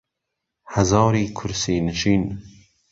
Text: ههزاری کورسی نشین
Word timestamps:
ههزاری 0.73 1.29
کورسی 1.33 1.81
نشین 1.81 2.41